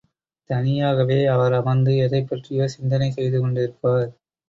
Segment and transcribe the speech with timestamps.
[0.49, 4.09] தனியாகவே அவர் அமர்ந்து எதைப் பற்றியோ சிந்தனை செய்து கொண்டே இருப்பார்.